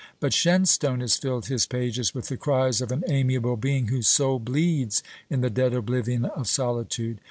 [0.19, 4.39] But Shenstone has filled his pages with the cries of an amiable being whose soul
[4.39, 7.19] bleeds in the dead oblivion of solitude.